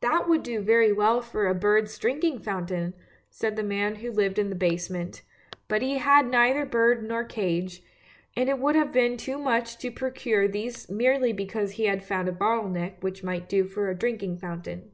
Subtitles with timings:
[0.00, 2.94] "That would do very well for a bird's drinking fountain!"
[3.30, 5.20] said the man who lived in the basement;
[5.68, 7.82] but he had neither bird nor cage,
[8.34, 12.26] and it would have been too much to procure these merely because he had found
[12.26, 14.92] a bottle neck which would do for a drinking fountain.